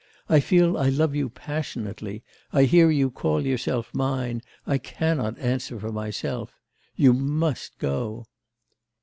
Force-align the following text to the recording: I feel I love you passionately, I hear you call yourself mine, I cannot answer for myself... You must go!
I 0.27 0.39
feel 0.39 0.79
I 0.79 0.89
love 0.89 1.13
you 1.13 1.29
passionately, 1.29 2.23
I 2.51 2.63
hear 2.63 2.89
you 2.89 3.11
call 3.11 3.45
yourself 3.45 3.93
mine, 3.93 4.41
I 4.65 4.79
cannot 4.79 5.37
answer 5.37 5.79
for 5.79 5.91
myself... 5.91 6.59
You 6.95 7.13
must 7.13 7.77
go! 7.77 8.25